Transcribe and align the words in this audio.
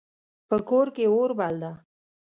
په 0.49 0.57
کور 0.69 0.87
کې 0.95 1.05
اور 1.13 1.31
بل 1.39 1.55
ده 1.63 1.71